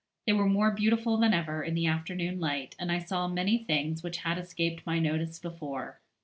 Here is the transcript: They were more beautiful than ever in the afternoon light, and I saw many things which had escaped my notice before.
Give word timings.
They 0.25 0.33
were 0.33 0.47
more 0.49 0.71
beautiful 0.71 1.17
than 1.17 1.31
ever 1.31 1.61
in 1.61 1.75
the 1.75 1.85
afternoon 1.85 2.39
light, 2.39 2.75
and 2.79 2.91
I 2.91 2.97
saw 2.97 3.27
many 3.27 3.59
things 3.63 4.01
which 4.01 4.17
had 4.25 4.39
escaped 4.39 4.83
my 4.83 4.97
notice 4.97 5.37
before. 5.37 5.99